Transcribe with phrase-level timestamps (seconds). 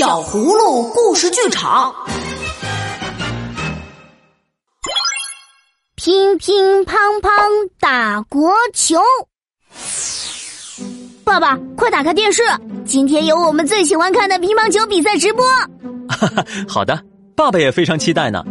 [0.00, 1.94] 小葫芦故事剧场，
[5.94, 7.30] 乒乒乓乓
[7.78, 8.96] 打国球。
[11.22, 12.42] 爸爸，快打开电视，
[12.86, 15.46] 今天有我们最喜欢看的乒乓球比赛直播。
[16.08, 16.98] 哈哈，好的，
[17.36, 18.42] 爸爸也非常期待呢。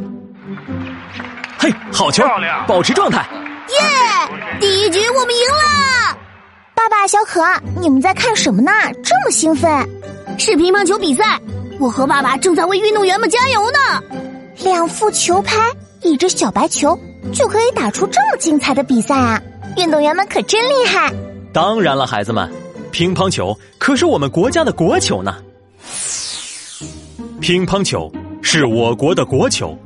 [1.57, 2.23] 嘿，好球，
[2.67, 3.27] 保持状态。
[3.69, 4.59] 耶！
[4.59, 6.15] 第一局我们赢了。
[6.75, 7.43] 爸爸，小可，
[7.81, 8.71] 你们在看什么呢？
[9.03, 9.98] 这么兴奋？
[10.39, 11.37] 是乒乓球比赛，
[11.81, 14.01] 我和爸爸正在为运动员们加油呢。
[14.63, 15.57] 两副球拍，
[16.01, 16.97] 一只小白球，
[17.33, 19.41] 就可以打出这么精彩的比赛啊！
[19.75, 21.13] 运动员们可真厉害。
[21.51, 22.49] 当然了，孩子们，
[22.89, 25.35] 乒乓球可是我们国家的国球呢。
[27.41, 28.09] 乒乓球
[28.41, 29.77] 是我国的国球，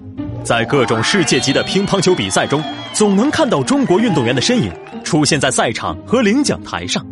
[0.43, 4.71] 在各种世界级的乒乓球比赛中，总能看到中国运动员的身影
[5.04, 7.04] 出现在赛场和领奖台上。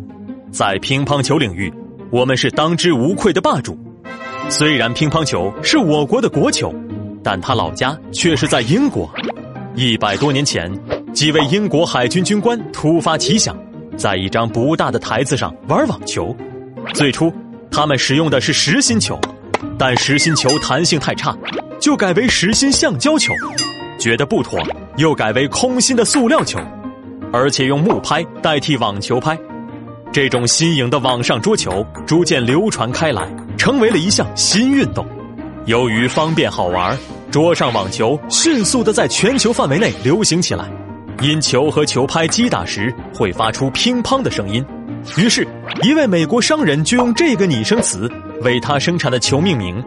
[0.52, 1.72] 在乒乓球领域。
[2.12, 3.74] 我们是当之无愧的霸主。
[4.50, 6.70] 虽然乒乓球是我国的国球，
[7.24, 9.10] 但他老家却是在英国。
[9.74, 10.70] 一百多年前，
[11.14, 13.56] 几位英国海军军官突发奇想，
[13.96, 16.36] 在一张不大的台子上玩网球。
[16.92, 17.32] 最初，
[17.70, 19.18] 他们使用的是实心球，
[19.78, 21.34] 但实心球弹性太差，
[21.80, 23.32] 就改为实心橡胶球。
[23.98, 24.60] 觉得不妥，
[24.98, 26.58] 又改为空心的塑料球，
[27.32, 29.38] 而且用木拍代替网球拍。
[30.12, 35.06] 这种新颖的网上桌球逐渐流传开来，成为了一项新运动。
[35.64, 36.94] 由于方便好玩，
[37.30, 40.70] 桌上网球迅速的在全球范围内流行起来。
[41.22, 44.62] 因球和球拍击打时会发出乒乓的声音，
[45.16, 45.48] 于是，
[45.82, 48.10] 一位美国商人就用这个拟声词
[48.42, 49.82] 为他生产的球命名。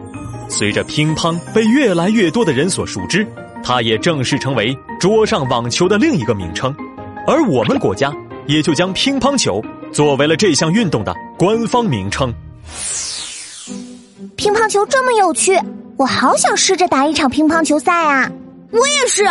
[0.48, 3.24] 随着乒乓被越来越多的人所熟知，
[3.62, 6.74] 它也正式成为桌上网球的另一个名称。
[7.28, 8.12] 而我们国家
[8.46, 9.62] 也就将乒乓球。
[9.92, 12.32] 作为了这项运动的官方名称，
[14.36, 15.58] 乒乓球这么有趣，
[15.96, 18.30] 我好想试着打一场乒乓球赛啊！
[18.72, 19.24] 我也是，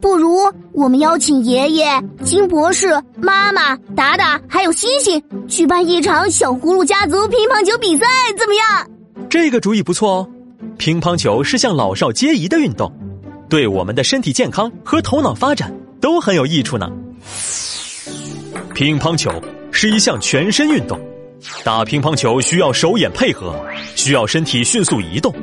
[0.00, 0.38] 不如
[0.72, 8.06] 我们邀请爷爷、金博士、妈妈、达达还有星星，举办一场小葫芦家族乒乓球比赛，
[8.38, 8.90] 怎么样？
[9.28, 10.28] 这个主意不错哦！
[10.78, 12.90] 乒乓球是项老少皆宜的运动，
[13.50, 16.88] 对我们的身体健康和头脑发展都很有益处呢。
[18.78, 19.28] 乒乓球。
[19.72, 20.96] 是一项全身运动，
[21.64, 23.52] 打乒乓球需要手眼配合，
[23.96, 25.34] 需要身体迅速移动。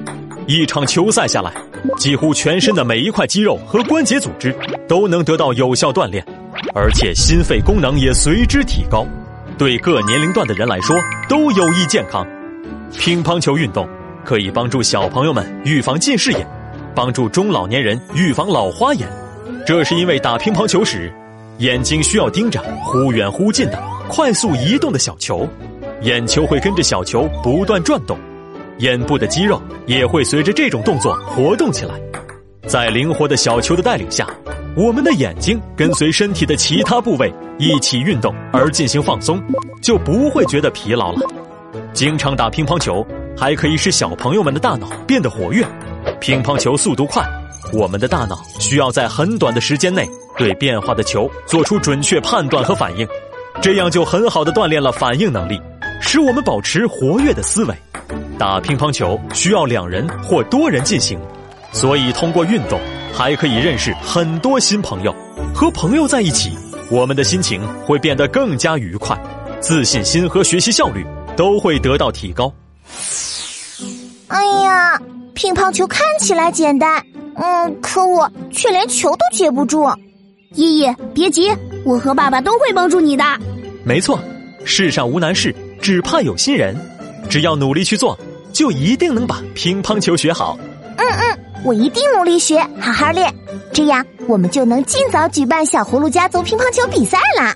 [0.47, 1.51] 一场球赛下来，
[1.97, 4.55] 几乎全身的每一块肌肉和关节组织
[4.87, 6.25] 都能得到有效锻炼，
[6.73, 9.05] 而且心肺功能也随之提高，
[9.57, 10.95] 对各年龄段的人来说
[11.27, 12.25] 都有益健康。
[12.97, 13.85] 乒乓球运动
[14.23, 16.47] 可以帮助小朋友们预防近视眼，
[16.95, 19.05] 帮助中老年人预防老花眼。
[19.67, 21.13] 这是因为打乒乓球时，
[21.59, 23.81] 眼睛需要盯着忽远忽近的。
[24.07, 25.47] 快速移动的小球，
[26.01, 28.17] 眼球会跟着小球不断转动，
[28.77, 31.95] 眼部的肌肉也会随着这种动作活动起来。
[32.67, 34.27] 在灵活的小球的带领下，
[34.75, 39.41] 我们的眼睛跟随身体的其他部位一起运动而进行放松，
[39.81, 41.21] 就不会觉得疲劳了。
[41.93, 43.05] 经常打乒乓球
[43.35, 45.65] 还可以使小朋友们的大脑变得活跃。
[46.19, 47.23] 乒乓球速度快，
[47.73, 53.07] 我们的大脑需要在很短的时间内对变化的球做出准确判断和反应。
[53.61, 55.59] 这样就很好的锻炼了反应能力，
[56.01, 57.75] 使我们保持活跃的思维。
[58.37, 61.17] 打乒乓球需要两人或多人进行，
[61.71, 62.79] 所以通过运动
[63.13, 65.15] 还可以认识很多新朋友。
[65.53, 66.51] 和朋友在一起，
[66.91, 69.17] 我们的心情会变得更加愉快，
[69.61, 71.05] 自信心和学习效率
[71.37, 72.53] 都会得到提高。
[74.27, 74.99] 哎呀，
[75.33, 77.01] 乒乓球看起来简单，
[77.35, 79.87] 嗯，可我却连球都接不住。
[80.55, 81.51] 依依，别急，
[81.83, 83.23] 我和爸爸都会帮助你的。
[83.83, 84.19] 没错，
[84.63, 86.75] 世上无难事，只怕有心人。
[87.29, 88.17] 只要努力去做，
[88.53, 90.57] 就一定能把乒乓球学好。
[90.97, 93.33] 嗯嗯，我一定努力学，好好练，
[93.73, 97.53] 这样我们就能尽早举办小葫芦家族乒乓球比赛啦。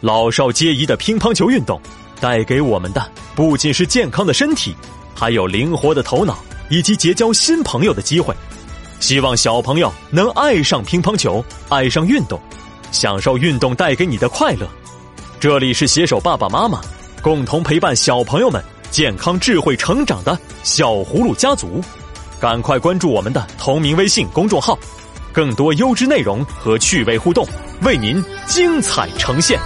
[0.00, 1.80] 老少皆宜的乒乓球运动，
[2.20, 4.74] 带给我们的不仅是健康的身体，
[5.14, 6.38] 还有灵活的头脑
[6.70, 8.34] 以及结交新朋友的机会。
[9.00, 12.40] 希望小朋友能爱上乒乓球，爱上运动，
[12.90, 14.68] 享受运动带给你的快乐。
[15.38, 16.80] 这里是携手爸爸妈妈，
[17.22, 21.80] 共同陪伴小朋友们健康智慧成长的小葫芦家族。
[22.40, 24.78] 赶快关注我们的同名微信公众号，
[25.32, 27.46] 更多优质内容和趣味互动
[27.82, 29.58] 为您精彩呈现。